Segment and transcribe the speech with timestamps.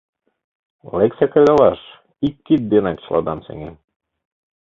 [0.97, 1.79] —Лекса кредалаш,
[2.27, 3.75] ик кид денак чыладам сеҥем.